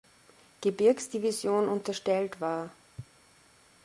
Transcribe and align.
Gebirgsdivision 0.61 1.67
unterstellt 1.69 2.41
war. 2.41 2.71